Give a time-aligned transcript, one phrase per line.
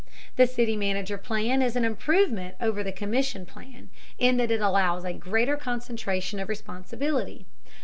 [0.35, 5.03] The city manager plan is an improvement over the commission plan, in that it allows
[5.05, 7.45] a greater concentration of responsibility.